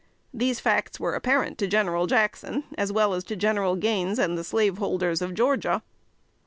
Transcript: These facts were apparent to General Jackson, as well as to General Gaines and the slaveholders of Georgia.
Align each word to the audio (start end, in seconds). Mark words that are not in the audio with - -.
These 0.33 0.59
facts 0.59 0.99
were 0.99 1.13
apparent 1.13 1.59
to 1.59 1.67
General 1.67 2.07
Jackson, 2.07 2.63
as 2.75 2.91
well 2.91 3.13
as 3.13 3.23
to 3.25 3.35
General 3.35 3.75
Gaines 3.75 4.17
and 4.17 4.35
the 4.35 4.43
slaveholders 4.43 5.21
of 5.21 5.35
Georgia. 5.35 5.83